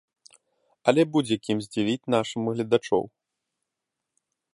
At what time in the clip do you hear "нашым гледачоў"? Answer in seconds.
2.15-3.03